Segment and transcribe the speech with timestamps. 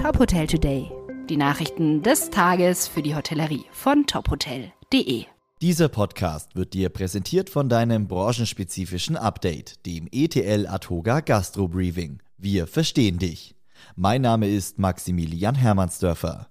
[0.00, 0.90] Top Hotel Today.
[1.28, 5.26] Die Nachrichten des Tages für die Hotellerie von tophotel.de.
[5.60, 12.22] Dieser Podcast wird dir präsentiert von deinem branchenspezifischen Update, dem ETL Atoga Gastro Briefing.
[12.38, 13.54] Wir verstehen dich.
[13.94, 16.48] Mein Name ist Maximilian Hermannsdörfer.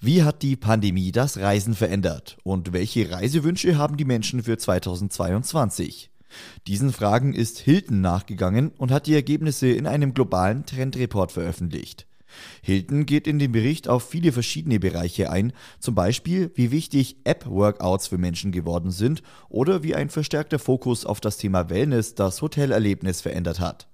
[0.00, 6.10] Wie hat die Pandemie das Reisen verändert und welche Reisewünsche haben die Menschen für 2022?
[6.66, 12.06] Diesen Fragen ist Hilton nachgegangen und hat die Ergebnisse in einem globalen Trendreport veröffentlicht.
[12.62, 18.08] Hilton geht in dem Bericht auf viele verschiedene Bereiche ein, zum Beispiel wie wichtig App-Workouts
[18.08, 23.20] für Menschen geworden sind oder wie ein verstärkter Fokus auf das Thema Wellness das Hotelerlebnis
[23.20, 23.88] verändert hat.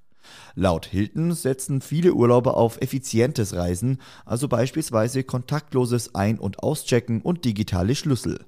[0.54, 7.44] Laut Hilton setzen viele Urlauber auf effizientes Reisen, also beispielsweise kontaktloses Ein- und Auschecken und
[7.44, 8.44] digitale Schlüssel.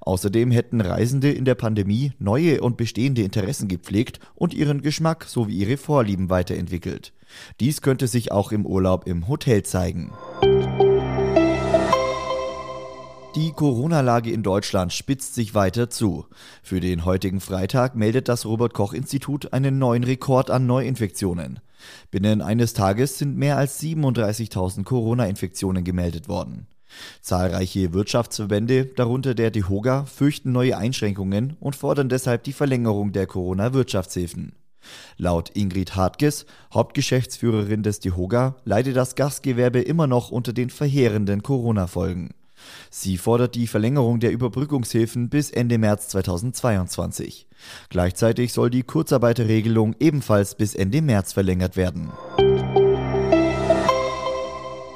[0.00, 5.56] Außerdem hätten Reisende in der Pandemie neue und bestehende Interessen gepflegt und ihren Geschmack sowie
[5.58, 7.12] ihre Vorlieben weiterentwickelt.
[7.60, 10.12] Dies könnte sich auch im Urlaub im Hotel zeigen.
[13.36, 16.26] Die Corona-Lage in Deutschland spitzt sich weiter zu.
[16.64, 21.60] Für den heutigen Freitag meldet das Robert Koch Institut einen neuen Rekord an Neuinfektionen.
[22.10, 26.66] Binnen eines Tages sind mehr als 37.000 Corona-Infektionen gemeldet worden.
[27.22, 34.52] Zahlreiche Wirtschaftsverbände, darunter der DEHOGA, fürchten neue Einschränkungen und fordern deshalb die Verlängerung der Corona-Wirtschaftshilfen.
[35.16, 42.30] Laut Ingrid Hartges, Hauptgeschäftsführerin des DEHOGA, leidet das Gastgewerbe immer noch unter den verheerenden Corona-Folgen.
[42.90, 47.46] Sie fordert die Verlängerung der Überbrückungshilfen bis Ende März 2022.
[47.88, 52.10] Gleichzeitig soll die Kurzarbeiterregelung ebenfalls bis Ende März verlängert werden.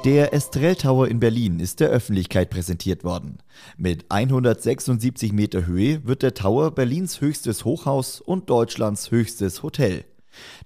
[0.05, 3.39] Der Estrell Tower in Berlin ist der Öffentlichkeit präsentiert worden.
[3.75, 10.05] Mit 176 Meter Höhe wird der Tower Berlins höchstes Hochhaus und Deutschlands höchstes Hotel.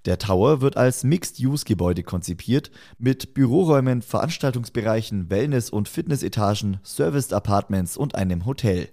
[0.04, 8.16] Der Tower wird als Mixed-Use-Gebäude konzipiert, mit Büroräumen, Veranstaltungsbereichen, Wellness- und Fitnessetagen, Serviced Apartments und
[8.16, 8.90] einem Hotel.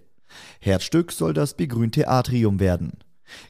[0.60, 2.92] Herzstück soll das begrünte Atrium werden.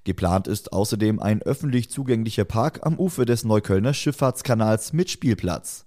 [0.04, 5.85] Geplant ist außerdem ein öffentlich zugänglicher Park am Ufer des Neuköllner Schifffahrtskanals mit Spielplatz.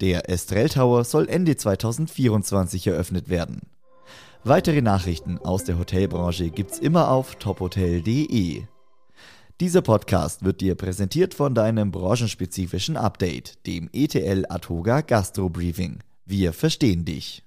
[0.00, 3.62] Der Estrell Tower soll Ende 2024 eröffnet werden.
[4.44, 8.62] Weitere Nachrichten aus der Hotelbranche gibt's immer auf tophotel.de.
[9.60, 15.98] Dieser Podcast wird dir präsentiert von deinem branchenspezifischen Update, dem ETL Atoga Gastro Briefing.
[16.24, 17.42] Wir verstehen dich.